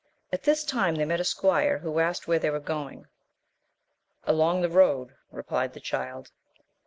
At 0.33 0.41
this 0.45 0.63
time 0.63 0.95
they 0.95 1.05
met 1.05 1.19
a 1.19 1.23
squire, 1.23 1.77
who 1.77 1.99
asked 1.99 2.27
where 2.27 2.39
they 2.39 2.49
were 2.49 2.59
going, 2.59 3.05
AJong 4.27 4.63
the 4.63 4.67
road, 4.69 5.13
replied 5.29 5.73
the 5.73 5.79
Child. 5.79 6.31